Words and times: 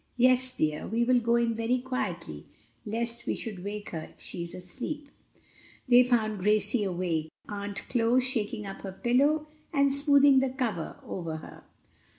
"Yes, 0.17 0.57
dear; 0.57 0.87
we 0.87 1.03
will 1.03 1.19
go 1.19 1.35
in 1.35 1.53
very 1.53 1.77
quietly 1.77 2.47
lest 2.87 3.27
we 3.27 3.35
should 3.35 3.63
wake 3.63 3.91
her 3.91 4.09
if 4.11 4.19
she 4.19 4.41
is 4.41 4.55
asleep." 4.55 5.09
They 5.87 6.03
found 6.03 6.39
Gracie 6.39 6.83
awake, 6.83 7.29
Aunt 7.47 7.83
Chloe 7.87 8.19
shaking 8.19 8.65
up 8.65 8.81
her 8.81 8.93
pillow 8.93 9.45
and 9.71 9.93
smoothing 9.93 10.39
the 10.39 10.49
cover 10.49 10.99
over 11.05 11.37
her. 11.37 11.65